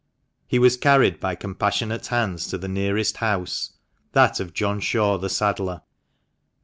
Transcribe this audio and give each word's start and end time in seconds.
He 0.47 0.57
was 0.57 0.77
carried 0.77 1.19
by 1.19 1.35
compassionate 1.35 2.07
hands 2.07 2.47
to 2.47 2.57
the 2.57 2.67
nearest 2.67 3.17
house, 3.17 3.73
that 4.13 4.39
of 4.39 4.51
John 4.51 4.79
Shaw, 4.79 5.19
the 5.19 5.29
saddler. 5.29 5.81